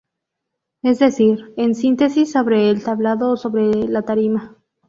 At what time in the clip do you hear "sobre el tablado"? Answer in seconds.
2.31-3.33